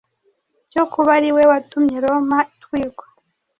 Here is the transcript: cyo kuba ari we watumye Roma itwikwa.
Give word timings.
cyo 0.71 0.83
kuba 0.91 1.09
ari 1.17 1.29
we 1.35 1.43
watumye 1.51 1.97
Roma 2.03 2.37
itwikwa. 2.53 3.05